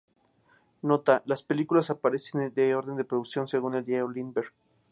Nota: 0.81 1.21
Las 1.27 1.43
películas 1.43 1.91
aparecen 1.91 2.51
por 2.51 2.61
orden 2.63 2.97
de 2.97 3.03
producción, 3.05 3.47
según 3.47 3.75
el 3.75 3.85
diario 3.85 4.07
de 4.07 4.13
Lindberg. 4.15 4.51